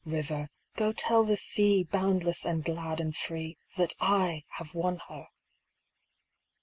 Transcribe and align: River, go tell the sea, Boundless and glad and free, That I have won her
River, 0.03 0.49
go 0.77 0.91
tell 0.91 1.23
the 1.23 1.37
sea, 1.37 1.83
Boundless 1.83 2.43
and 2.43 2.63
glad 2.65 2.99
and 2.99 3.15
free, 3.15 3.59
That 3.77 3.93
I 4.01 4.45
have 4.53 4.73
won 4.73 4.97
her 5.09 5.27